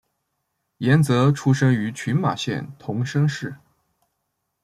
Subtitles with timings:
[0.79, 3.57] 岩泽出生于群马县桐生市。